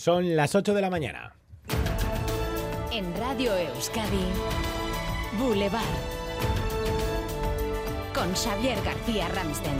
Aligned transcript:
Son 0.00 0.34
las 0.34 0.54
8 0.54 0.72
de 0.72 0.80
la 0.80 0.88
mañana. 0.88 1.34
En 2.90 3.14
Radio 3.18 3.54
Euskadi, 3.54 4.24
Boulevard. 5.38 5.84
Con 8.14 8.32
Xavier 8.32 8.78
García 8.82 9.28
Ramsten. 9.28 9.76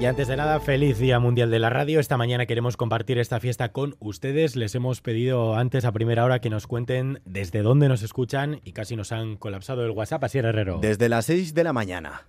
Y 0.00 0.04
antes 0.04 0.26
de 0.26 0.36
nada, 0.36 0.58
feliz 0.58 0.98
Día 0.98 1.20
Mundial 1.20 1.52
de 1.52 1.60
la 1.60 1.70
Radio. 1.70 2.00
Esta 2.00 2.16
mañana 2.16 2.46
queremos 2.46 2.76
compartir 2.76 3.18
esta 3.18 3.38
fiesta 3.38 3.70
con 3.70 3.94
ustedes. 4.00 4.56
Les 4.56 4.74
hemos 4.74 5.00
pedido 5.00 5.54
antes 5.54 5.84
a 5.84 5.92
primera 5.92 6.24
hora 6.24 6.40
que 6.40 6.50
nos 6.50 6.66
cuenten 6.66 7.22
desde 7.24 7.62
dónde 7.62 7.88
nos 7.88 8.02
escuchan 8.02 8.60
y 8.64 8.72
casi 8.72 8.96
nos 8.96 9.12
han 9.12 9.36
colapsado 9.36 9.84
el 9.84 9.92
WhatsApp. 9.92 10.24
Así 10.24 10.38
Herrero. 10.38 10.80
Desde 10.82 11.08
las 11.08 11.26
6 11.26 11.54
de 11.54 11.62
la 11.62 11.72
mañana. 11.72 12.26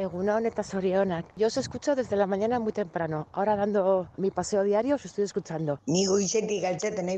Egunon 0.00 0.46
eta 0.48 0.62
Sorionak. 0.62 1.26
Yo 1.36 1.48
os 1.48 1.56
escucho 1.58 1.94
desde 1.94 2.16
la 2.16 2.26
mañana 2.26 2.58
muy 2.58 2.72
temprano. 2.72 3.28
Ahora 3.32 3.54
dando 3.54 4.08
mi 4.16 4.30
paseo 4.30 4.62
diario 4.62 4.94
os 4.94 5.04
estoy 5.04 5.24
escuchando. 5.24 5.78
Ni 5.86 6.06
goizetik 6.06 6.64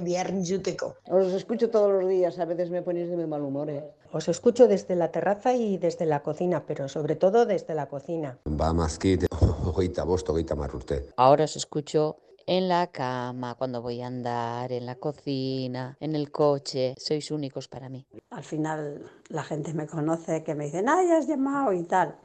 behar 0.03 0.31
entzuteko. 0.31 0.97
Os 1.07 1.33
escucho 1.33 1.71
todos 1.71 1.93
los 1.93 2.09
días, 2.09 2.39
a 2.41 2.45
veces 2.45 2.71
me 2.71 2.83
ponéis 2.83 3.09
de 3.09 3.17
muy 3.17 3.27
mal 3.27 3.43
humor, 3.43 3.71
¿eh? 3.71 3.85
Os 4.13 4.29
escucho 4.29 4.67
desde 4.67 4.97
la 4.97 5.13
terraza 5.13 5.55
y 5.55 5.79
desde 5.79 6.07
la 6.07 6.23
cocina, 6.23 6.65
pero 6.67 6.89
sobre 6.89 7.15
todo 7.15 7.47
desde 7.47 7.75
la 7.75 7.87
cocina. 7.87 8.39
Ba 8.45 8.73
mazkit, 8.73 9.27
hogeita 9.65 10.05
bost, 10.05 10.29
hogeita 10.29 10.57
mar 10.57 10.75
urte. 10.75 11.07
Ahora 11.17 11.45
os 11.45 11.57
escucho 11.57 12.17
en 12.47 12.69
la 12.69 12.89
cama, 12.89 13.55
cuando 13.55 13.81
voy 13.81 14.03
a 14.03 14.09
andar, 14.09 14.73
en 14.73 14.87
la 14.87 14.97
cocina, 14.97 15.97
en 16.01 16.17
el 16.17 16.33
coche. 16.33 16.95
Sois 16.99 17.31
únicos 17.31 17.69
para 17.69 17.89
mí. 17.89 18.05
Al 18.31 18.43
final 18.43 19.05
la 19.29 19.45
gente 19.45 19.73
me 19.73 19.87
conoce, 19.87 20.43
que 20.43 20.55
me 20.55 20.65
dicen, 20.65 20.89
ay, 20.89 21.11
has 21.13 21.29
llamado 21.29 21.73
y 21.73 21.85
tal. 21.85 22.17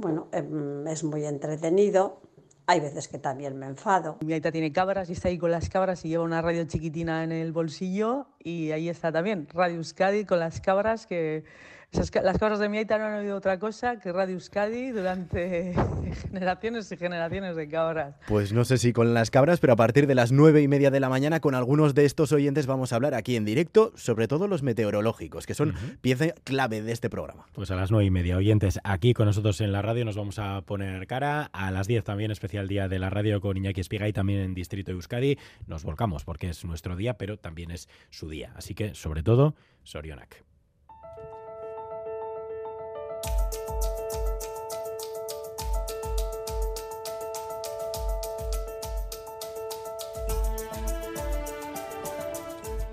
Bueno, 0.00 0.28
em, 0.32 0.86
es 0.86 1.04
muy 1.04 1.26
entretenido. 1.26 2.22
Hay 2.66 2.80
veces 2.80 3.06
que 3.06 3.18
también 3.18 3.58
me 3.58 3.66
enfado. 3.66 4.16
Mi 4.24 4.32
aita 4.32 4.50
tiene 4.50 4.72
cabras 4.72 5.10
y 5.10 5.12
está 5.12 5.28
ahí 5.28 5.36
con 5.36 5.50
las 5.50 5.68
cabras 5.68 6.04
y 6.06 6.08
lleva 6.08 6.24
una 6.24 6.40
radio 6.40 6.64
chiquitina 6.64 7.22
en 7.22 7.32
el 7.32 7.52
bolsillo 7.52 8.28
y 8.38 8.70
ahí 8.70 8.88
está 8.88 9.12
también 9.12 9.46
Radio 9.52 9.76
Euskadi 9.76 10.24
con 10.24 10.38
las 10.38 10.60
cabras 10.62 11.06
que 11.06 11.44
esas, 11.92 12.10
las 12.22 12.38
cabras 12.38 12.60
de 12.60 12.68
mi 12.68 12.78
aita 12.78 12.98
no 12.98 13.04
han 13.04 13.14
oído 13.14 13.36
otra 13.36 13.58
cosa 13.58 13.98
que 13.98 14.12
Radio 14.12 14.34
Euskadi 14.34 14.90
durante 14.90 15.74
generaciones 16.30 16.90
y 16.92 16.96
generaciones 16.96 17.56
de 17.56 17.68
cabras. 17.68 18.14
Pues 18.28 18.52
no 18.52 18.64
sé 18.64 18.78
si 18.78 18.92
con 18.92 19.12
las 19.12 19.30
cabras, 19.30 19.58
pero 19.58 19.72
a 19.72 19.76
partir 19.76 20.06
de 20.06 20.14
las 20.14 20.30
nueve 20.30 20.62
y 20.62 20.68
media 20.68 20.90
de 20.90 21.00
la 21.00 21.08
mañana 21.08 21.40
con 21.40 21.54
algunos 21.54 21.94
de 21.94 22.04
estos 22.04 22.30
oyentes 22.32 22.66
vamos 22.66 22.92
a 22.92 22.96
hablar 22.96 23.14
aquí 23.14 23.34
en 23.34 23.44
directo, 23.44 23.92
sobre 23.96 24.28
todo 24.28 24.46
los 24.46 24.62
meteorológicos, 24.62 25.46
que 25.46 25.54
son 25.54 25.70
uh 25.70 25.72
-huh. 25.72 25.98
pieza 26.00 26.26
clave 26.44 26.80
de 26.82 26.92
este 26.92 27.10
programa. 27.10 27.46
Pues 27.52 27.70
a 27.70 27.76
las 27.76 27.90
nueve 27.90 28.06
y 28.06 28.10
media, 28.10 28.36
oyentes, 28.36 28.78
aquí 28.84 29.12
con 29.12 29.26
nosotros 29.26 29.60
en 29.60 29.72
la 29.72 29.82
radio 29.82 30.04
nos 30.04 30.16
vamos 30.16 30.38
a 30.38 30.62
poner 30.62 31.06
cara. 31.06 31.50
A 31.52 31.70
las 31.70 31.88
diez 31.88 32.04
también, 32.04 32.30
especial 32.30 32.68
día 32.68 32.88
de 32.88 32.98
la 32.98 33.10
radio 33.10 33.40
con 33.40 33.56
Iñaki 33.56 33.80
Espiga 33.80 34.06
y 34.06 34.12
también 34.12 34.40
en 34.40 34.54
Distrito 34.54 34.92
Euskadi. 34.92 35.38
Nos 35.66 35.82
volcamos 35.82 36.24
porque 36.24 36.50
es 36.50 36.64
nuestro 36.64 36.94
día, 36.94 37.14
pero 37.14 37.36
también 37.36 37.70
es 37.70 37.88
su 38.10 38.28
día. 38.28 38.52
Así 38.56 38.74
que, 38.74 38.94
sobre 38.94 39.22
todo, 39.22 39.54
Sorionak. 39.82 40.49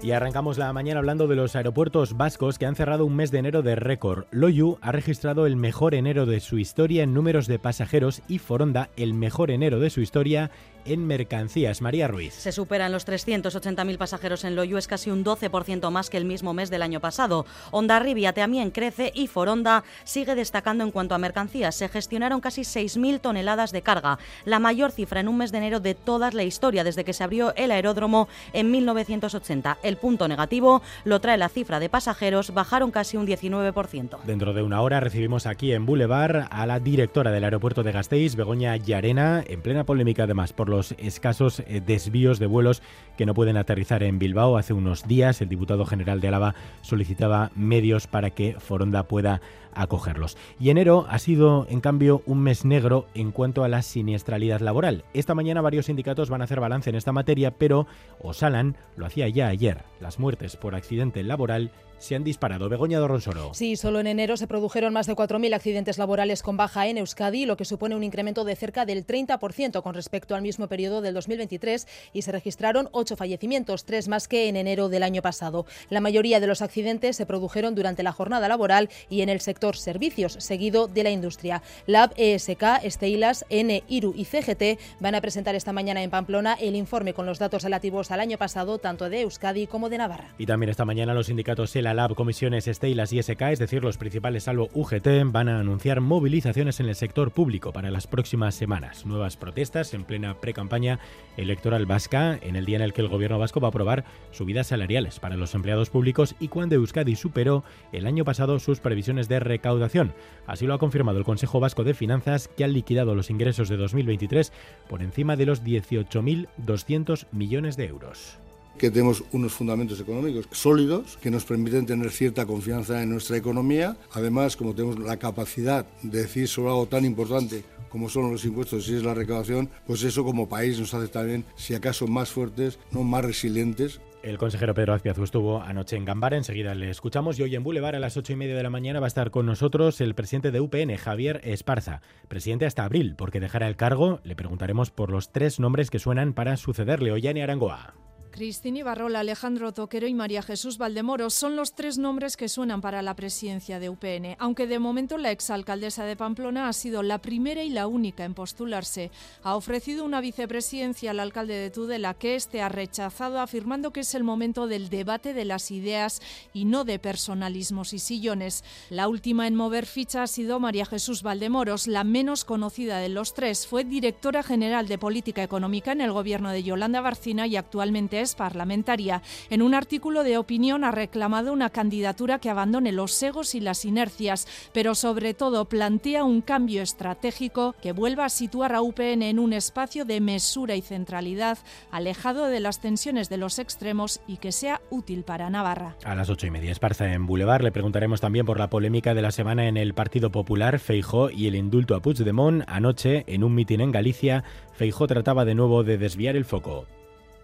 Y 0.08 0.14
arrancamos 0.14 0.58
la 0.58 0.72
mañana 0.72 1.00
hablando 1.00 1.28
de 1.28 1.36
los 1.36 1.58
aeropuertos 1.58 2.16
vascos 2.16 2.58
que 2.58 2.66
han 2.66 2.78
cerrado 2.78 3.06
un 3.06 3.14
mes 3.14 3.30
de 3.30 3.40
enero 3.40 3.62
de 3.62 3.76
récord. 3.76 4.24
Loyu 4.32 4.78
ha 4.80 4.94
registrado 4.94 5.46
el 5.46 5.58
mejor 5.58 5.94
enero 5.94 6.26
de 6.26 6.40
su 6.40 6.60
historia 6.60 7.04
en 7.04 7.14
números 7.14 7.46
de 7.46 7.60
pasajeros 7.60 8.22
y 8.30 8.38
Foronda 8.40 8.90
el 8.96 9.14
mejor 9.14 9.52
enero 9.52 9.82
de 9.82 9.90
su 9.90 10.00
historia 10.00 10.50
en 10.88 11.06
mercancías. 11.06 11.82
María 11.82 12.08
Ruiz. 12.08 12.34
Se 12.34 12.52
superan 12.52 12.92
los 12.92 13.08
380.000 13.08 13.98
pasajeros 13.98 14.44
en 14.44 14.56
Loyu, 14.56 14.78
es 14.78 14.88
casi 14.88 15.10
un 15.10 15.24
12% 15.24 15.90
más 15.92 16.10
que 16.10 16.18
el 16.18 16.26
mismo 16.26 16.54
mes 16.54 16.70
del 16.70 16.82
año 16.82 17.00
pasado. 17.00 17.46
Hondarribia 17.72 18.34
también 18.34 18.72
crece 18.72 19.12
y 19.14 19.28
Foronda 19.28 19.84
sigue 20.04 20.36
destacando 20.36 20.84
en 20.84 20.92
cuanto 20.92 21.16
a 21.16 21.18
mercancías. 21.18 21.76
Se 21.76 21.90
gestionaron 21.90 22.42
casi 22.42 22.62
6.000 22.62 23.20
toneladas 23.20 23.72
de 23.72 23.82
carga, 23.82 24.20
la 24.46 24.60
mayor 24.60 24.92
cifra 24.92 25.20
en 25.20 25.28
un 25.28 25.38
mes 25.38 25.52
de 25.52 25.58
enero 25.58 25.80
de 25.80 25.96
toda 25.96 26.32
la 26.32 26.44
historia 26.44 26.84
desde 26.84 27.04
que 27.04 27.14
se 27.14 27.24
abrió 27.24 27.54
el 27.56 27.72
aeródromo 27.72 28.28
en 28.54 28.72
1980. 28.72 29.80
El 29.84 29.98
punto 29.98 30.28
negativo 30.28 30.82
lo 31.04 31.20
trae 31.20 31.38
la 31.38 31.50
cifra 31.50 31.80
de 31.80 31.90
pasajeros, 31.90 32.54
bajaron 32.54 32.92
casi 32.92 33.18
un 33.18 33.28
19%. 33.28 34.20
Dentro 34.26 34.54
de 34.54 34.62
una 34.62 34.82
hora 34.82 35.00
recibimos 35.00 35.46
aquí 35.46 35.74
en 35.74 35.86
Boulevard 35.86 36.48
a 36.50 36.66
la 36.66 36.80
directora 36.80 37.32
del 37.32 37.44
aeropuerto 37.44 37.84
de 37.84 37.92
Gasteiz, 37.92 38.36
Begoña 38.36 38.76
Llarena, 38.78 39.44
en 39.46 39.62
plena 39.62 39.84
polémica 39.84 40.24
además 40.24 40.54
por 40.54 40.70
los 40.70 40.77
escasos 40.98 41.64
desvíos 41.86 42.40
de 42.40 42.46
vuelos 42.46 42.82
que 43.18 43.26
no 43.26 43.34
pueden 43.34 43.58
aterrizar 43.58 44.04
en 44.04 44.20
Bilbao. 44.20 44.58
Hace 44.58 44.74
unos 44.74 45.08
días 45.08 45.42
el 45.42 45.50
diputado 45.50 45.86
general 45.86 46.22
de 46.22 46.28
Álava 46.28 46.56
solicitaba 46.82 47.52
medios 47.56 48.08
para 48.08 48.30
que 48.30 48.56
Foronda 48.60 49.04
pueda 49.04 49.42
acogerlos. 49.82 50.38
Y 50.60 50.70
enero 50.70 51.06
ha 51.10 51.20
sido, 51.20 51.68
en 51.70 51.82
cambio, 51.82 52.22
un 52.26 52.40
mes 52.40 52.66
negro 52.66 53.08
en 53.14 53.32
cuanto 53.32 53.64
a 53.64 53.68
la 53.68 53.82
siniestralidad 53.82 54.62
laboral. 54.62 55.06
Esta 55.14 55.36
mañana 55.36 55.62
varios 55.62 55.86
sindicatos 55.86 56.30
van 56.30 56.42
a 56.42 56.46
hacer 56.46 56.60
balance 56.60 56.90
en 56.90 56.96
esta 56.96 57.12
materia, 57.12 57.52
pero 57.52 57.88
Osalan 58.22 58.76
lo 58.96 59.06
hacía 59.06 59.28
ya 59.30 59.48
ayer. 59.48 59.84
Las 60.00 60.20
muertes 60.20 60.56
por 60.56 60.76
accidente 60.76 61.24
laboral 61.24 61.72
se 62.00 62.16
han 62.16 62.24
disparado. 62.24 62.70
Begoña 62.70 63.00
Dorronsoro. 63.00 63.54
Sí, 63.54 63.76
solo 63.76 64.00
en 64.00 64.08
enero 64.08 64.38
se 64.38 64.48
produjeron 64.48 64.94
más 64.94 65.08
de 65.08 65.16
4.000 65.16 65.54
accidentes 65.54 65.98
laborales 65.98 66.44
con 66.44 66.58
baja 66.58 66.88
en 66.88 66.98
Euskadi, 66.98 67.46
lo 67.46 67.58
que 67.58 67.66
supone 67.66 67.96
un 67.96 68.04
incremento 68.04 68.44
de 68.44 68.56
cerca 68.56 68.86
del 68.86 69.06
30% 69.06 69.82
con 69.82 69.94
respecto 69.94 70.36
al 70.36 70.42
mismo 70.42 70.68
periodo 70.68 71.02
del 71.02 71.14
2023 71.14 71.88
y 72.14 72.22
se 72.22 72.32
registraron 72.32 72.90
8 72.92 73.16
fallecimientos, 73.16 73.86
tres 73.86 74.08
más 74.08 74.28
que 74.28 74.48
en 74.48 74.56
enero 74.56 74.90
del 74.90 75.04
año 75.04 75.22
pasado. 75.22 75.66
La 75.90 76.02
mayoría 76.02 76.40
de 76.40 76.48
los 76.48 76.62
accidentes 76.62 77.16
se 77.16 77.26
produjeron 77.26 77.76
durante 77.76 78.04
la 78.04 78.12
jornada 78.12 78.48
laboral 78.48 78.90
y 79.10 79.22
en 79.22 79.30
el 79.30 79.42
sector 79.42 79.67
servicios, 79.76 80.38
seguido 80.40 80.88
de 80.88 81.04
la 81.04 81.10
industria. 81.10 81.62
Lab, 81.86 82.14
ESK, 82.18 82.84
Esteilas, 82.84 83.46
N, 83.50 83.84
IRU 83.88 84.14
y 84.16 84.26
CGT 84.26 84.80
van 85.00 85.16
a 85.16 85.22
presentar 85.22 85.56
esta 85.56 85.74
mañana 85.74 86.02
en 86.02 86.10
Pamplona 86.10 86.54
el 86.54 86.76
informe 86.76 87.14
con 87.14 87.26
los 87.26 87.40
datos 87.40 87.64
relativos 87.64 88.12
al 88.12 88.20
año 88.20 88.38
pasado, 88.38 88.78
tanto 88.78 89.10
de 89.10 89.22
Euskadi 89.22 89.68
como 89.68 89.90
de 89.90 89.98
Navarra. 89.98 90.30
Y 90.38 90.46
también 90.46 90.70
esta 90.70 90.86
mañana 90.86 91.14
los 91.14 91.28
sindicatos 91.28 91.76
la 91.82 91.94
Lab, 91.94 92.16
Comisiones 92.16 92.68
Esteilas 92.68 93.14
y 93.14 93.22
SK, 93.22 93.42
es 93.52 93.60
decir, 93.60 93.84
los 93.84 93.98
principales 93.98 94.44
salvo 94.44 94.70
UGT, 94.74 95.08
van 95.26 95.50
a 95.50 95.60
anunciar 95.60 96.02
movilizaciones 96.02 96.80
en 96.80 96.88
el 96.88 96.96
sector 96.96 97.32
público 97.32 97.72
para 97.72 97.92
las 97.92 98.08
próximas 98.08 98.56
semanas. 98.56 99.06
Nuevas 99.06 99.38
protestas 99.38 99.94
en 99.94 100.04
plena 100.04 100.40
pre-campaña 100.40 101.00
electoral 101.36 101.86
vasca, 101.86 102.40
en 102.42 102.56
el 102.56 102.66
día 102.66 102.78
en 102.78 102.84
el 102.84 102.94
que 102.94 103.02
el 103.02 103.08
gobierno 103.08 103.40
vasco 103.40 103.60
va 103.60 103.68
a 103.68 103.70
aprobar 103.70 104.06
subidas 104.32 104.68
salariales 104.68 105.20
para 105.20 105.36
los 105.36 105.54
empleados 105.56 105.90
públicos 105.90 106.36
y 106.40 106.48
cuando 106.48 106.76
Euskadi 106.76 107.16
superó 107.16 107.64
el 107.92 108.08
año 108.08 108.26
pasado 108.26 108.60
sus 108.60 108.80
previsiones 108.80 109.28
de 109.28 109.40
recaudación. 109.48 110.14
Así 110.46 110.66
lo 110.66 110.74
ha 110.74 110.80
confirmado 110.80 111.18
el 111.18 111.26
Consejo 111.26 111.60
Vasco 111.60 111.84
de 111.84 111.94
Finanzas, 111.94 112.48
que 112.48 112.64
ha 112.64 112.68
liquidado 112.68 113.16
los 113.16 113.30
ingresos 113.30 113.70
de 113.70 113.78
2023 113.78 114.52
por 114.88 115.02
encima 115.02 115.36
de 115.36 115.46
los 115.46 115.64
18.200 115.64 117.26
millones 117.32 117.78
de 117.78 117.86
euros 117.86 118.40
que 118.78 118.92
tenemos 118.92 119.24
unos 119.32 119.54
fundamentos 119.54 120.00
económicos 120.00 120.48
sólidos 120.52 121.18
que 121.18 121.32
nos 121.32 121.46
permiten 121.46 121.86
tener 121.86 122.12
cierta 122.12 122.46
confianza 122.46 123.02
en 123.02 123.10
nuestra 123.10 123.36
economía. 123.36 123.98
Además, 124.12 124.56
como 124.56 124.76
tenemos 124.76 125.00
la 125.00 125.18
capacidad 125.18 125.86
de 126.04 126.20
decir 126.20 126.48
sobre 126.48 126.70
algo 126.70 126.86
tan 126.86 127.04
importante 127.04 127.64
como 127.90 128.10
son 128.10 128.32
los 128.32 128.46
impuestos 128.46 128.88
y 128.90 128.96
es 128.96 129.04
la 129.04 129.14
recaudación, 129.14 129.70
pues 129.86 130.04
eso 130.04 130.24
como 130.24 130.50
país 130.50 130.80
nos 130.80 130.94
hace 130.94 131.08
también, 131.08 131.46
si 131.56 131.74
acaso, 131.74 132.06
más 132.08 132.30
fuertes, 132.30 132.80
no 132.92 133.04
más 133.04 133.26
resilientes. 133.26 134.00
El 134.24 134.38
consejero 134.38 134.74
Pedro 134.74 134.94
Azpiazu 134.94 135.24
estuvo 135.24 135.62
anoche 135.62 135.96
en 135.96 136.04
Gambara, 136.04 136.38
enseguida 136.38 136.74
le 136.74 136.90
escuchamos 136.90 137.40
y 137.40 137.44
hoy 137.44 137.56
en 137.56 137.64
Boulevard 137.64 137.96
a 137.96 138.00
las 138.00 138.18
ocho 138.18 138.34
y 138.34 138.36
media 138.36 138.56
de 138.56 138.64
la 138.64 138.70
mañana 138.70 139.00
va 139.00 139.06
a 139.06 139.08
estar 139.08 139.32
con 139.32 139.46
nosotros 139.46 140.02
el 140.02 140.16
presidente 140.16 140.52
de 140.52 140.60
UPN, 140.60 140.98
Javier 140.98 141.40
Esparza. 141.44 142.02
Presidente 142.28 142.66
hasta 142.66 142.84
abril, 142.84 143.16
porque 143.16 143.40
dejará 143.40 143.68
el 143.68 143.76
cargo. 143.76 144.20
Le 144.24 144.36
preguntaremos 144.36 144.90
por 144.90 145.12
los 145.12 145.32
tres 145.32 145.60
nombres 145.60 145.90
que 145.90 146.00
suenan 146.00 146.34
para 146.34 146.58
sucederle. 146.58 147.12
Ollane 147.12 147.44
Arangoa. 147.44 147.94
Cristina 148.38 148.78
Ibarrola, 148.78 149.22
Alejandro 149.22 149.72
Toquero 149.74 150.06
y 150.06 150.14
María 150.14 150.44
Jesús 150.44 150.78
Valdemoro 150.78 151.32
son 151.32 151.56
los 151.56 151.74
tres 151.74 151.98
nombres 151.98 152.38
que 152.38 152.50
suenan 152.50 152.82
para 152.82 153.02
la 153.02 153.16
presidencia 153.16 153.80
de 153.80 153.90
UPN, 153.90 154.36
aunque 154.38 154.68
de 154.68 154.78
momento 154.78 155.18
la 155.18 155.32
exalcaldesa 155.32 156.06
de 156.06 156.16
Pamplona 156.16 156.70
ha 156.70 156.74
sido 156.74 157.02
la 157.02 157.18
primera 157.18 157.64
y 157.64 157.70
la 157.72 157.88
única 157.88 158.26
en 158.26 158.36
postularse. 158.36 159.10
Ha 159.42 159.56
ofrecido 159.56 160.06
una 160.06 160.22
vicepresidencia 160.22 161.10
al 161.10 161.20
alcalde 161.20 161.56
de 161.56 161.72
Tudela 161.72 162.14
que 162.14 162.36
este 162.36 162.62
ha 162.62 162.70
rechazado 162.70 163.40
afirmando 163.40 163.92
que 163.92 164.02
es 164.02 164.14
el 164.14 164.24
momento 164.24 164.68
del 164.68 164.90
debate 164.90 165.34
de 165.34 165.44
las 165.44 165.72
ideas 165.72 166.22
y 166.54 166.66
no 166.66 166.84
de 166.84 167.00
personalismos 167.00 167.92
y 167.94 167.98
sillones. 167.98 168.64
La 168.92 169.08
última 169.08 169.48
en 169.48 169.56
mover 169.56 169.88
ficha 169.88 170.22
ha 170.22 170.28
sido 170.28 170.60
María 170.60 170.86
Jesús 170.86 171.24
Valdemoros, 171.24 171.88
la 171.88 172.04
menos 172.04 172.46
conocida 172.46 173.00
de 173.00 173.10
los 173.10 173.34
tres. 173.34 173.66
Fue 173.66 173.84
directora 173.84 174.44
general 174.44 174.88
de 174.88 175.00
Política 175.00 175.42
Económica 175.42 175.92
en 175.92 176.02
el 176.02 176.12
gobierno 176.12 176.52
de 176.52 176.62
Yolanda 176.62 177.02
Barcina 177.02 177.48
y 177.48 177.56
actualmente 177.56 178.22
es 178.22 178.27
parlamentaria. 178.36 179.22
En 179.50 179.62
un 179.62 179.74
artículo 179.74 180.24
de 180.24 180.38
opinión 180.38 180.84
ha 180.84 180.92
reclamado 180.92 181.54
una 181.54 181.70
candidatura 181.70 182.40
que 182.40 182.50
abandone 182.50 182.92
los 182.92 183.22
egos 183.22 183.56
y 183.56 183.60
las 183.60 183.86
inercias, 183.86 184.48
pero 184.74 184.96
sobre 184.96 185.34
todo 185.34 185.66
plantea 185.66 186.24
un 186.24 186.42
cambio 186.42 186.82
estratégico 186.82 187.76
que 187.82 187.92
vuelva 187.92 188.26
a 188.26 188.30
situar 188.30 188.74
a 188.74 188.82
UPN 188.82 189.24
en 189.24 189.40
un 189.40 189.54
espacio 189.54 190.06
de 190.06 190.22
mesura 190.22 190.76
y 190.76 190.82
centralidad, 190.82 191.58
alejado 191.92 192.48
de 192.48 192.60
las 192.60 192.80
tensiones 192.80 193.30
de 193.30 193.38
los 193.38 193.60
extremos 193.60 194.22
y 194.28 194.38
que 194.38 194.52
sea 194.52 194.82
útil 194.90 195.24
para 195.24 195.50
Navarra. 195.50 195.96
A 196.04 196.16
las 196.16 196.30
ocho 196.30 196.48
y 196.48 196.52
media, 196.52 196.72
Esparza 196.72 197.12
en 197.14 197.26
Boulevard. 197.26 197.64
Le 197.64 197.72
preguntaremos 197.72 198.22
también 198.22 198.46
por 198.46 198.60
la 198.60 198.70
polémica 198.70 199.14
de 199.14 199.22
la 199.22 199.32
semana 199.32 199.68
en 199.68 199.78
el 199.78 199.94
Partido 199.94 200.32
Popular, 200.32 200.80
Feijó 200.80 201.30
y 201.30 201.48
el 201.48 201.56
indulto 201.56 201.96
a 201.96 202.02
Puigdemont. 202.02 202.64
Anoche, 202.68 203.24
en 203.28 203.44
un 203.44 203.56
mitin 203.56 203.82
en 203.82 203.92
Galicia, 203.92 204.44
Feijó 204.74 205.08
trataba 205.08 205.46
de 205.46 205.56
nuevo 205.56 205.84
de 205.84 205.98
desviar 205.98 206.36
el 206.36 206.46
foco. 206.46 206.86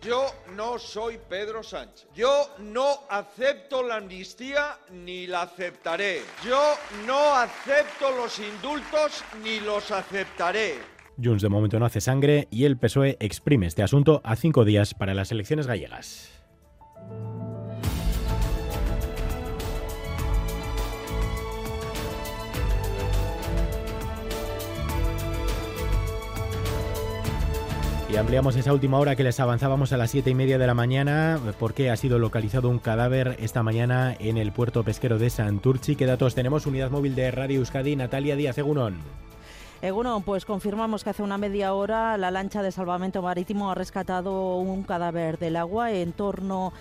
Yo 0.03 0.25
no 0.57 0.77
soy 0.77 1.17
Pedro 1.29 1.63
Sánchez. 1.63 2.07
Yo 2.13 2.49
no 2.59 2.99
acepto 3.09 3.81
la 3.83 3.95
amnistía 3.95 4.77
ni 4.91 5.27
la 5.27 5.43
aceptaré. 5.43 6.21
Yo 6.45 6.75
no 7.07 7.33
acepto 7.33 8.11
los 8.11 8.37
indultos 8.39 9.23
ni 9.41 9.61
los 9.61 9.91
aceptaré. 9.91 10.75
Junts 11.23 11.41
de 11.41 11.47
momento 11.47 11.79
no 11.79 11.85
hace 11.85 12.01
sangre 12.01 12.49
y 12.51 12.65
el 12.65 12.77
PSOE 12.77 13.15
exprime 13.21 13.67
este 13.67 13.81
asunto 13.81 14.19
a 14.25 14.35
cinco 14.35 14.65
días 14.65 14.93
para 14.93 15.13
las 15.13 15.31
elecciones 15.31 15.67
gallegas. 15.67 16.32
Y 28.13 28.15
ampliamos 28.15 28.55
esa 28.55 28.71
última 28.71 28.99
hora 28.99 29.15
que 29.15 29.23
les 29.23 29.39
avanzábamos 29.39 29.91
a 29.91 29.97
las 29.97 30.11
siete 30.11 30.29
y 30.29 30.35
media 30.35 30.59
de 30.59 30.67
la 30.67 30.75
mañana, 30.75 31.39
porque 31.57 31.89
ha 31.89 31.97
sido 31.97 32.19
localizado 32.19 32.69
un 32.69 32.77
cadáver 32.77 33.37
esta 33.39 33.63
mañana 33.63 34.15
en 34.19 34.37
el 34.37 34.51
puerto 34.51 34.83
pesquero 34.83 35.17
de 35.17 35.31
Santurchi. 35.31 35.95
¿Qué 35.95 36.05
datos 36.05 36.35
tenemos? 36.35 36.67
Unidad 36.67 36.91
móvil 36.91 37.15
de 37.15 37.31
Radio 37.31 37.57
Euskadi, 37.57 37.95
Natalia 37.95 38.35
Díaz 38.35 38.59
Egunón. 38.59 38.99
Egunon, 39.81 40.21
pues 40.21 40.45
confirmamos 40.45 41.03
que 41.03 41.09
hace 41.09 41.23
una 41.23 41.39
media 41.39 41.73
hora 41.73 42.15
la 42.17 42.29
lancha 42.29 42.61
de 42.61 42.71
salvamento 42.71 43.23
marítimo 43.23 43.71
ha 43.71 43.75
rescatado 43.75 44.57
un 44.57 44.83
cadáver 44.83 45.39
del 45.39 45.55
agua 45.55 45.91
en 45.91 46.13
torno 46.13 46.71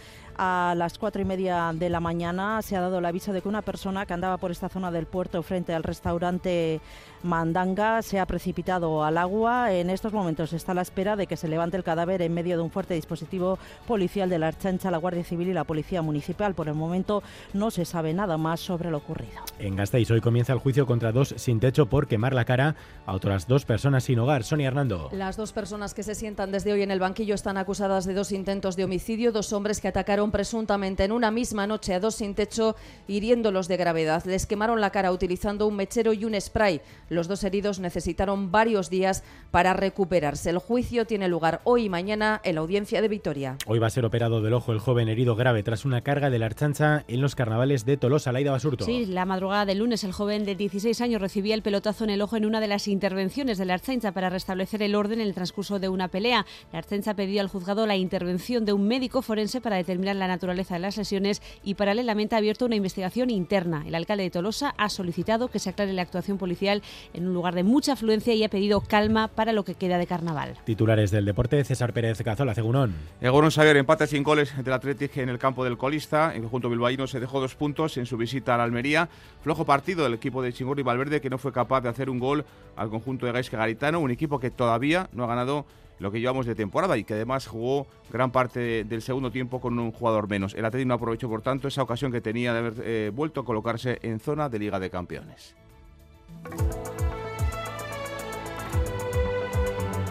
a 0.44 0.74
las 0.74 0.98
cuatro 0.98 1.22
y 1.22 1.24
media 1.24 1.70
de 1.72 1.88
la 1.88 2.00
mañana 2.00 2.60
se 2.62 2.76
ha 2.76 2.80
dado 2.80 2.98
el 2.98 3.04
aviso 3.04 3.32
de 3.32 3.40
que 3.40 3.48
una 3.48 3.62
persona 3.62 4.06
que 4.06 4.12
andaba 4.12 4.38
por 4.38 4.50
esta 4.50 4.68
zona 4.68 4.90
del 4.90 5.06
puerto 5.06 5.40
frente 5.44 5.72
al 5.72 5.84
restaurante 5.84 6.80
Mandanga 7.22 8.02
se 8.02 8.18
ha 8.18 8.26
precipitado 8.26 9.04
al 9.04 9.18
agua. 9.18 9.72
En 9.72 9.88
estos 9.88 10.12
momentos 10.12 10.52
está 10.52 10.72
a 10.72 10.74
la 10.74 10.82
espera 10.82 11.14
de 11.14 11.28
que 11.28 11.36
se 11.36 11.46
levante 11.46 11.76
el 11.76 11.84
cadáver 11.84 12.22
en 12.22 12.34
medio 12.34 12.56
de 12.56 12.62
un 12.64 12.72
fuerte 12.72 12.94
dispositivo 12.94 13.60
policial 13.86 14.28
de 14.28 14.40
la 14.40 14.48
Archancha, 14.48 14.90
la 14.90 14.98
Guardia 14.98 15.22
Civil 15.22 15.46
y 15.46 15.52
la 15.52 15.62
Policía 15.62 16.02
Municipal. 16.02 16.54
Por 16.54 16.66
el 16.66 16.74
momento 16.74 17.22
no 17.52 17.70
se 17.70 17.84
sabe 17.84 18.12
nada 18.12 18.36
más 18.36 18.58
sobre 18.58 18.90
lo 18.90 18.96
ocurrido. 18.98 19.42
En 19.60 19.76
Gasteiz 19.76 20.10
hoy 20.10 20.20
comienza 20.20 20.52
el 20.52 20.58
juicio 20.58 20.86
contra 20.86 21.12
dos 21.12 21.34
sin 21.36 21.60
techo 21.60 21.86
por 21.86 22.08
quemar 22.08 22.34
la 22.34 22.44
cara 22.44 22.74
a 23.06 23.12
otras 23.12 23.46
dos 23.46 23.64
personas 23.64 24.02
sin 24.02 24.18
hogar. 24.18 24.42
Sonia 24.42 24.66
Hernando. 24.66 25.08
Las 25.12 25.36
dos 25.36 25.52
personas 25.52 25.94
que 25.94 26.02
se 26.02 26.16
sientan 26.16 26.50
desde 26.50 26.72
hoy 26.72 26.82
en 26.82 26.90
el 26.90 26.98
banquillo 26.98 27.36
están 27.36 27.56
acusadas 27.56 28.06
de 28.06 28.14
dos 28.14 28.32
intentos 28.32 28.74
de 28.74 28.82
homicidio, 28.82 29.30
dos 29.30 29.52
hombres 29.52 29.80
que 29.80 29.86
atacaron 29.86 30.31
presuntamente 30.32 31.04
en 31.04 31.12
una 31.12 31.30
misma 31.30 31.68
noche 31.68 31.94
a 31.94 32.00
dos 32.00 32.16
sin 32.16 32.34
techo, 32.34 32.74
hiriéndolos 33.06 33.68
de 33.68 33.76
gravedad. 33.76 34.24
Les 34.24 34.46
quemaron 34.46 34.80
la 34.80 34.90
cara 34.90 35.12
utilizando 35.12 35.68
un 35.68 35.76
mechero 35.76 36.12
y 36.12 36.24
un 36.24 36.38
spray. 36.40 36.80
Los 37.08 37.28
dos 37.28 37.44
heridos 37.44 37.78
necesitaron 37.78 38.50
varios 38.50 38.90
días 38.90 39.22
para 39.52 39.74
recuperarse. 39.74 40.50
El 40.50 40.58
juicio 40.58 41.06
tiene 41.06 41.28
lugar 41.28 41.60
hoy 41.64 41.84
y 41.84 41.88
mañana 41.88 42.40
en 42.42 42.56
la 42.56 42.62
audiencia 42.62 43.00
de 43.02 43.08
Vitoria. 43.08 43.56
Hoy 43.66 43.78
va 43.78 43.86
a 43.86 43.90
ser 43.90 44.04
operado 44.04 44.40
del 44.40 44.54
ojo 44.54 44.72
el 44.72 44.78
joven 44.78 45.08
herido 45.08 45.36
grave 45.36 45.62
tras 45.62 45.84
una 45.84 46.00
carga 46.00 46.30
de 46.30 46.38
la 46.38 46.46
archancha 46.46 47.04
en 47.06 47.20
los 47.20 47.34
carnavales 47.34 47.84
de 47.84 47.96
Tolosa, 47.96 48.32
Laida 48.32 48.50
Basurto. 48.50 48.84
Sí, 48.84 49.06
la 49.06 49.26
madrugada 49.26 49.66
del 49.66 49.78
lunes 49.78 50.04
el 50.04 50.12
joven 50.12 50.44
de 50.44 50.54
16 50.54 51.00
años 51.00 51.20
recibía 51.20 51.54
el 51.54 51.62
pelotazo 51.62 52.04
en 52.04 52.10
el 52.10 52.22
ojo 52.22 52.36
en 52.36 52.46
una 52.46 52.60
de 52.60 52.68
las 52.68 52.88
intervenciones 52.88 53.58
de 53.58 53.66
la 53.66 53.74
archancha 53.74 54.12
para 54.12 54.30
restablecer 54.30 54.82
el 54.82 54.94
orden 54.94 55.20
en 55.20 55.26
el 55.26 55.34
transcurso 55.34 55.78
de 55.78 55.88
una 55.88 56.08
pelea. 56.08 56.46
La 56.72 56.78
archancha 56.78 57.14
pedía 57.14 57.42
al 57.42 57.48
juzgado 57.48 57.86
la 57.86 57.96
intervención 57.96 58.64
de 58.64 58.72
un 58.72 58.86
médico 58.86 59.22
forense 59.22 59.60
para 59.60 59.76
determinar 59.76 60.11
la 60.18 60.28
naturaleza 60.28 60.74
de 60.74 60.80
las 60.80 60.96
lesiones 60.96 61.42
y 61.62 61.74
paralelamente 61.74 62.34
ha 62.34 62.38
abierto 62.38 62.66
una 62.66 62.76
investigación 62.76 63.30
interna. 63.30 63.84
El 63.86 63.94
alcalde 63.94 64.24
de 64.24 64.30
Tolosa 64.30 64.74
ha 64.76 64.88
solicitado 64.88 65.48
que 65.48 65.58
se 65.58 65.70
aclare 65.70 65.92
la 65.92 66.02
actuación 66.02 66.38
policial 66.38 66.82
en 67.12 67.26
un 67.26 67.34
lugar 67.34 67.54
de 67.54 67.62
mucha 67.62 67.92
afluencia 67.92 68.34
y 68.34 68.44
ha 68.44 68.48
pedido 68.48 68.80
calma 68.80 69.28
para 69.28 69.52
lo 69.52 69.64
que 69.64 69.74
queda 69.74 69.98
de 69.98 70.06
carnaval. 70.06 70.56
Titulares 70.64 71.10
del 71.10 71.24
deporte, 71.24 71.62
César 71.64 71.92
Pérez 71.92 72.22
Cazola, 72.22 72.54
Cegunón. 72.54 72.94
Egunon 73.20 73.50
Xavier 73.50 73.76
empate 73.76 74.06
sin 74.06 74.22
goles 74.22 74.52
del 74.56 74.72
Atlético 74.72 75.20
en 75.20 75.28
el 75.28 75.38
campo 75.38 75.64
del 75.64 75.78
colista. 75.78 76.34
En 76.34 76.42
conjunto 76.42 76.68
bilbaíno 76.70 77.06
se 77.06 77.20
dejó 77.20 77.40
dos 77.40 77.54
puntos 77.54 77.96
en 77.96 78.06
su 78.06 78.16
visita 78.16 78.54
a 78.54 78.58
la 78.58 78.64
Almería. 78.64 79.08
Flojo 79.42 79.64
partido 79.64 80.04
del 80.04 80.14
equipo 80.14 80.42
de 80.42 80.52
Chingurri 80.52 80.82
Valverde 80.82 81.20
que 81.20 81.30
no 81.30 81.38
fue 81.38 81.52
capaz 81.52 81.80
de 81.80 81.88
hacer 81.88 82.10
un 82.10 82.18
gol 82.18 82.44
al 82.76 82.90
conjunto 82.90 83.26
de 83.26 83.32
Gaisca 83.32 83.56
Garitano, 83.56 84.00
un 84.00 84.10
equipo 84.10 84.38
que 84.38 84.50
todavía 84.50 85.08
no 85.12 85.24
ha 85.24 85.26
ganado 85.26 85.66
lo 86.02 86.10
que 86.10 86.20
llevamos 86.20 86.46
de 86.46 86.54
temporada 86.54 86.98
y 86.98 87.04
que 87.04 87.14
además 87.14 87.46
jugó 87.46 87.86
gran 88.10 88.32
parte 88.32 88.84
del 88.84 89.02
segundo 89.02 89.30
tiempo 89.30 89.60
con 89.60 89.78
un 89.78 89.92
jugador 89.92 90.28
menos. 90.28 90.52
El 90.54 90.64
Atlético 90.64 90.88
no 90.88 90.94
aprovechó, 90.94 91.28
por 91.28 91.42
tanto, 91.42 91.68
esa 91.68 91.82
ocasión 91.82 92.10
que 92.10 92.20
tenía 92.20 92.52
de 92.52 92.58
haber 92.58 92.74
eh, 92.84 93.10
vuelto 93.14 93.40
a 93.40 93.44
colocarse 93.44 93.98
en 94.02 94.18
zona 94.18 94.48
de 94.48 94.58
Liga 94.58 94.80
de 94.80 94.90
Campeones. 94.90 95.54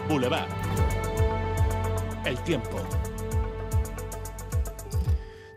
Boulevard. 0.08 0.48
El 2.24 2.38
tiempo. 2.42 2.80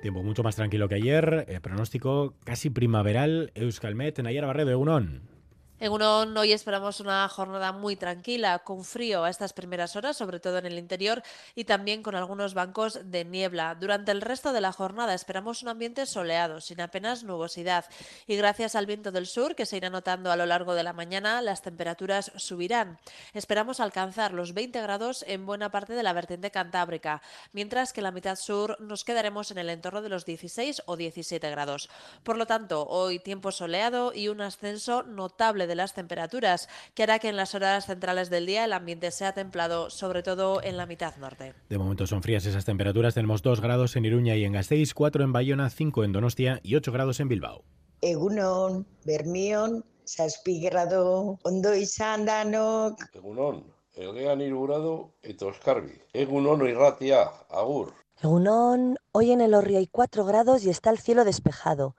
Tiempo 0.01 0.21
mucho 0.21 0.43
más 0.43 0.57
tranquilo 0.57 0.89
que 0.89 0.95
ayer. 0.95 1.45
Eh, 1.47 1.59
pronóstico 1.61 2.33
casi 2.43 2.69
primaveral. 2.69 3.51
Euskalmet, 3.55 4.19
Nayara 4.19 4.47
Barredo, 4.47 4.71
Egunon. 4.71 5.34
En 5.77 5.91
Unón 5.91 6.37
hoy 6.37 6.53
esperamos 6.53 7.01
una 7.01 7.27
jornada 7.27 7.73
muy 7.73 7.97
tranquila, 7.97 8.59
con 8.59 8.85
frío 8.85 9.25
a 9.25 9.29
estas 9.29 9.51
primeras 9.51 9.97
horas, 9.97 10.15
sobre 10.15 10.39
todo 10.39 10.57
en 10.57 10.65
el 10.65 10.79
interior, 10.79 11.21
y 11.53 11.65
también 11.65 12.01
con 12.01 12.15
algunos 12.15 12.53
bancos 12.53 12.97
de 13.03 13.25
niebla. 13.25 13.75
Durante 13.75 14.13
el 14.13 14.21
resto 14.21 14.53
de 14.53 14.61
la 14.61 14.71
jornada 14.71 15.13
esperamos 15.13 15.63
un 15.63 15.67
ambiente 15.67 16.05
soleado, 16.05 16.61
sin 16.61 16.79
apenas 16.79 17.25
nubosidad, 17.25 17.83
y 18.25 18.37
gracias 18.37 18.75
al 18.75 18.85
viento 18.85 19.11
del 19.11 19.27
sur, 19.27 19.53
que 19.53 19.65
se 19.65 19.75
irá 19.75 19.89
notando 19.89 20.31
a 20.31 20.37
lo 20.37 20.45
largo 20.45 20.75
de 20.75 20.83
la 20.83 20.93
mañana, 20.93 21.41
las 21.41 21.61
temperaturas 21.61 22.31
subirán. 22.37 22.97
Esperamos 23.33 23.81
alcanzar 23.81 24.31
los 24.31 24.53
20 24.53 24.81
grados 24.81 25.25
en 25.27 25.45
buena 25.45 25.71
parte 25.71 25.91
de 25.91 26.03
la 26.03 26.13
vertiente 26.13 26.51
cantábrica, 26.51 27.21
mientras 27.51 27.91
que 27.91 27.99
en 27.99 28.05
la 28.05 28.11
mitad 28.11 28.37
sur 28.37 28.77
nos 28.79 29.03
quedaremos 29.03 29.51
en 29.51 29.57
el 29.57 29.69
entorno 29.69 30.01
de 30.01 30.07
los 30.07 30.23
16 30.23 30.83
o 30.85 30.95
17 30.95 31.49
grados. 31.49 31.89
Por 32.23 32.37
lo 32.37 32.45
tanto, 32.45 32.87
hoy 32.87 33.19
tiempo 33.19 33.51
soleado 33.51 34.13
y 34.13 34.29
un 34.29 34.39
ascenso 34.39 35.03
notable 35.03 35.64
de 35.67 35.75
las 35.75 35.93
temperaturas, 35.93 36.69
que 36.93 37.03
hará 37.03 37.19
que 37.19 37.29
en 37.29 37.37
las 37.37 37.55
horas 37.55 37.85
centrales 37.85 38.29
del 38.29 38.45
día 38.45 38.65
el 38.65 38.73
ambiente 38.73 39.11
sea 39.11 39.33
templado, 39.33 39.89
sobre 39.89 40.23
todo 40.23 40.61
en 40.63 40.77
la 40.77 40.85
mitad 40.85 41.15
norte. 41.17 41.53
De 41.69 41.77
momento 41.77 42.07
son 42.07 42.21
frías 42.21 42.45
esas 42.45 42.65
temperaturas. 42.65 43.13
Tenemos 43.13 43.41
2 43.41 43.61
grados 43.61 43.95
en 43.95 44.05
Iruña 44.05 44.35
y 44.35 44.45
en 44.45 44.53
Gasteiz, 44.53 44.93
4 44.93 45.23
en 45.23 45.33
Bayona, 45.33 45.69
5 45.69 46.03
en 46.03 46.11
Donostia 46.11 46.59
y 46.63 46.75
8 46.75 46.91
grados 46.91 47.19
en 47.19 47.27
Bilbao. 47.27 47.63
Egunon, 48.01 48.85
Bermion, 49.05 49.83
zazpi 50.05 50.59
grado, 50.61 51.39
ondo 51.43 51.73
izan 51.73 52.25
danok. 52.25 52.99
Egunon, 53.13 53.63
egean 53.95 54.41
hiru 54.41 54.67
grado 54.67 55.13
eta 55.23 55.47
oskarbi. 55.47 55.95
Egunon 56.13 56.67
irratia, 56.67 57.23
agur. 57.49 57.93
Egunon, 58.21 58.97
hoy 59.11 59.31
en 59.31 59.41
el 59.41 59.53
Orri 59.53 59.75
hay 59.77 59.87
4 59.87 60.25
grados 60.25 60.63
y 60.65 60.69
está 60.69 60.89
el 60.89 60.99
cielo 60.99 61.25
despejado. 61.25 61.95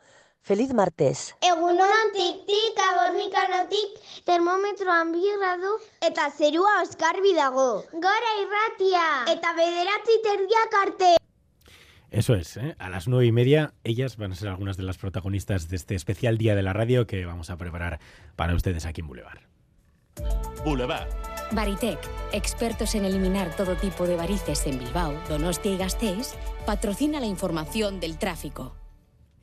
Feliz 0.47 0.73
martes. 0.73 1.35
Egunotik 1.43 2.45
tik 2.47 2.76
abornikanotik 2.79 3.97
termometroan 4.29 5.09
bi 5.11 5.33
gradu 5.41 5.73
eta 6.07 6.29
zerua 6.31 6.75
oskarbi 6.85 7.33
dago. 7.35 7.83
Gora 8.05 8.35
irratia 8.45 9.09
eta 9.33 9.55
bederatzi 9.59 10.21
terdiak 10.29 10.76
arte. 10.83 11.09
Eso 12.12 12.37
es, 12.37 12.57
¿eh? 12.59 12.76
a 12.79 12.88
las 12.91 13.09
nueve 13.09 13.26
y 13.26 13.33
media 13.33 13.75
ellas 13.83 14.17
van 14.17 14.31
a 14.31 14.35
ser 14.37 14.47
algunas 14.47 14.76
de 14.76 14.85
las 14.85 14.99
protagonistas 14.99 15.69
de 15.69 15.75
este 15.75 15.97
especial 15.97 16.38
Día 16.38 16.55
de 16.55 16.62
la 16.62 16.73
Radio 16.73 17.09
que 17.09 17.26
vamos 17.26 17.50
a 17.50 17.57
preparar 17.57 17.99
para 18.37 18.55
ustedes 18.55 18.87
aquí 18.87 19.00
en 19.00 19.09
Boulevard. 19.09 19.41
Boulevard. 20.65 21.09
Baritec, 21.50 21.99
expertos 22.31 22.95
en 22.95 23.05
eliminar 23.05 23.57
todo 23.57 23.75
tipo 23.75 24.07
de 24.07 24.15
varices 24.15 24.65
en 24.69 24.79
Bilbao, 24.79 25.12
Donostia 25.29 25.73
y 25.73 25.76
Gasteiz, 25.76 26.37
patrocina 26.65 27.19
la 27.19 27.26
información 27.26 27.99
del 27.99 28.17
tráfico. 28.17 28.76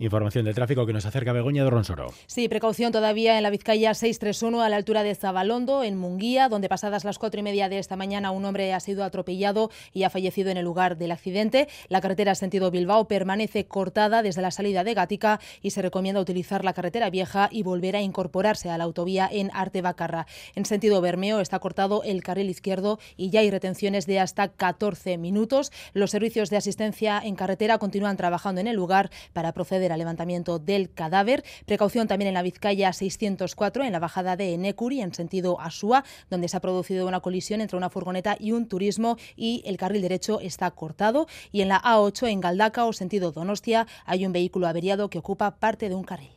Información 0.03 0.43
del 0.43 0.53
tráfico 0.53 0.85
que 0.85 0.91
nos 0.91 1.05
acerca 1.05 1.31
Begoña 1.31 1.63
de 1.63 1.69
Ronsoro. 1.69 2.11
Sí, 2.27 2.49
precaución 2.49 2.91
todavía 2.91 3.37
en 3.37 3.43
la 3.43 3.49
Vizcaya 3.49 3.93
631 3.93 4.61
a 4.61 4.67
la 4.67 4.75
altura 4.75 5.01
de 5.01 5.15
Zabalondo, 5.15 5.81
en 5.81 5.95
Munguía, 5.95 6.49
donde 6.49 6.67
pasadas 6.67 7.05
las 7.05 7.17
cuatro 7.17 7.39
y 7.39 7.43
media 7.43 7.69
de 7.69 7.79
esta 7.79 7.95
mañana 7.95 8.31
un 8.31 8.43
hombre 8.43 8.73
ha 8.73 8.81
sido 8.81 9.05
atropellado 9.05 9.71
y 9.93 10.03
ha 10.03 10.09
fallecido 10.09 10.49
en 10.49 10.57
el 10.57 10.65
lugar 10.65 10.97
del 10.97 11.13
accidente. 11.13 11.69
La 11.87 12.01
carretera 12.01 12.35
sentido 12.35 12.69
Bilbao 12.69 13.07
permanece 13.07 13.63
cortada 13.65 14.21
desde 14.23 14.41
la 14.41 14.51
salida 14.51 14.83
de 14.83 14.93
Gatica 14.93 15.39
y 15.61 15.69
se 15.69 15.81
recomienda 15.81 16.19
utilizar 16.19 16.65
la 16.65 16.73
carretera 16.73 17.09
vieja 17.09 17.47
y 17.49 17.63
volver 17.63 17.95
a 17.95 18.01
incorporarse 18.01 18.69
a 18.69 18.77
la 18.77 18.83
autovía 18.83 19.29
en 19.31 19.51
Artebacarra. 19.53 20.27
En 20.55 20.65
sentido 20.65 20.99
Bermeo 20.99 21.39
está 21.39 21.59
cortado 21.59 22.03
el 22.03 22.23
carril 22.23 22.49
izquierdo 22.49 22.99
y 23.15 23.29
ya 23.29 23.39
hay 23.39 23.49
retenciones 23.49 24.05
de 24.05 24.19
hasta 24.19 24.49
14 24.49 25.17
minutos. 25.17 25.71
Los 25.93 26.11
servicios 26.11 26.49
de 26.49 26.57
asistencia 26.57 27.21
en 27.23 27.37
carretera 27.37 27.77
continúan 27.77 28.17
trabajando 28.17 28.59
en 28.59 28.67
el 28.67 28.75
lugar 28.75 29.09
para 29.31 29.53
proceder 29.53 29.92
levantamiento 29.97 30.59
del 30.59 30.93
cadáver. 30.93 31.43
Precaución 31.65 32.07
también 32.07 32.29
en 32.29 32.33
la 32.33 32.41
Vizcaya 32.41 32.91
604 32.93 33.83
en 33.83 33.91
la 33.91 33.99
bajada 33.99 34.35
de 34.35 34.53
Enecuri 34.53 35.01
en 35.01 35.13
sentido 35.13 35.59
Asúa, 35.59 36.03
donde 36.29 36.47
se 36.47 36.57
ha 36.57 36.61
producido 36.61 37.07
una 37.07 37.19
colisión 37.19 37.61
entre 37.61 37.77
una 37.77 37.89
furgoneta 37.89 38.37
y 38.39 38.51
un 38.51 38.67
turismo 38.67 39.17
y 39.35 39.63
el 39.65 39.77
carril 39.77 40.01
derecho 40.01 40.39
está 40.39 40.69
cortado. 40.71 41.27
Y 41.51 41.61
en 41.61 41.69
la 41.69 41.81
A8 41.81 42.29
en 42.29 42.41
Galdaca 42.41 42.85
o 42.85 42.93
sentido 42.93 43.31
Donostia 43.31 43.87
hay 44.05 44.25
un 44.25 44.33
vehículo 44.33 44.67
averiado 44.67 45.09
que 45.09 45.19
ocupa 45.19 45.59
parte 45.59 45.89
de 45.89 45.95
un 45.95 46.03
carril. 46.03 46.31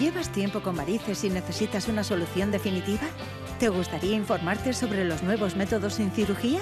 ¿Llevas 0.00 0.32
tiempo 0.32 0.62
con 0.62 0.76
varices 0.76 1.24
y 1.24 1.30
necesitas 1.30 1.88
una 1.88 2.04
solución 2.04 2.50
definitiva? 2.50 3.02
¿Te 3.58 3.68
gustaría 3.68 4.14
informarte 4.14 4.72
sobre 4.72 5.04
los 5.04 5.22
nuevos 5.22 5.56
métodos 5.56 5.94
sin 5.94 6.10
cirugía? 6.10 6.60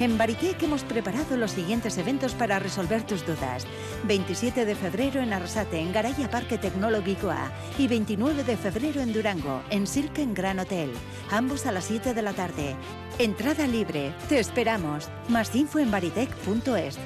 En 0.00 0.18
Baritec 0.18 0.60
hemos 0.62 0.82
preparado 0.82 1.36
los 1.36 1.52
siguientes 1.52 1.96
eventos 1.98 2.34
para 2.34 2.58
resolver 2.58 3.04
tus 3.04 3.24
dudas. 3.24 3.64
27 4.04 4.64
de 4.64 4.74
febrero 4.74 5.20
en 5.20 5.32
Arrasate, 5.32 5.78
en 5.78 5.92
Garaya 5.92 6.28
Parque 6.28 6.58
Tecnológico 6.58 7.30
A. 7.30 7.52
Y 7.78 7.86
29 7.86 8.42
de 8.42 8.56
febrero 8.56 9.00
en 9.00 9.12
Durango, 9.12 9.62
en 9.70 9.86
Silken 9.86 10.34
Gran 10.34 10.58
Hotel. 10.58 10.90
Ambos 11.30 11.66
a 11.66 11.72
las 11.72 11.84
7 11.84 12.12
de 12.12 12.22
la 12.22 12.32
tarde. 12.32 12.74
Entrada 13.18 13.68
libre. 13.68 14.12
Te 14.28 14.40
esperamos. 14.40 15.08
Más 15.28 15.54
info 15.54 15.78
en 15.78 15.90
baritec.es. 15.90 16.98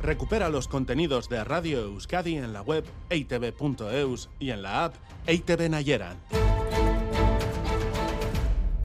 Recupera 0.00 0.50
los 0.50 0.68
contenidos 0.68 1.28
de 1.28 1.44
Radio 1.44 1.80
Euskadi 1.80 2.36
en 2.36 2.52
la 2.52 2.62
web 2.62 2.84
eitv.eus 3.08 4.28
y 4.38 4.50
en 4.50 4.62
la 4.62 4.84
app 4.84 4.94
EITV 5.26 5.70
Nayeran. 5.70 6.43